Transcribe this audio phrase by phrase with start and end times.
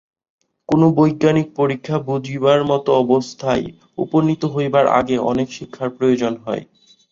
[0.69, 3.65] কোন বৈজ্ঞানিক পরীক্ষা বুঝিবার মত অবস্থায়
[3.97, 6.63] উপনীত হইবার আগে অনেক শিক্ষার প্রয়োজন হয়।